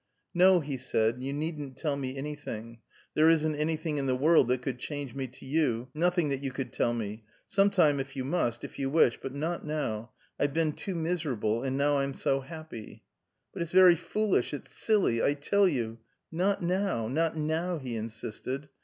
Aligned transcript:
"No," 0.33 0.61
he 0.61 0.77
said. 0.77 1.21
"You 1.21 1.31
needn't 1.31 1.77
tell 1.77 1.95
me 1.95 2.17
anything. 2.17 2.79
There 3.13 3.29
isn't 3.29 3.53
anything 3.55 3.99
in 3.99 4.07
the 4.07 4.15
world 4.15 4.47
that 4.47 4.63
could 4.63 4.79
change 4.79 5.13
me 5.13 5.27
to 5.27 5.45
you 5.45 5.89
nothing 5.93 6.29
that 6.29 6.41
you 6.41 6.49
could 6.51 6.73
tell 6.73 6.91
me! 6.95 7.23
Sometime, 7.47 7.99
if 7.99 8.15
you 8.15 8.25
must 8.25 8.63
if 8.63 8.79
you 8.79 8.89
wish; 8.89 9.19
but 9.21 9.31
not 9.31 9.63
now. 9.63 10.09
I've 10.39 10.55
been 10.55 10.71
too 10.73 10.95
miserable, 10.95 11.61
and 11.61 11.77
now 11.77 11.99
I'm 11.99 12.15
so 12.15 12.39
happy." 12.41 13.03
"But 13.53 13.61
it's 13.61 13.73
very 13.73 13.95
foolish, 13.95 14.55
it's 14.55 14.73
silly! 14.75 15.21
I 15.21 15.35
tell 15.35 15.67
you" 15.67 15.99
"Not 16.31 16.63
now, 16.63 17.07
not 17.07 17.37
now!" 17.37 17.77
He 17.77 17.95
insisted. 17.95 18.69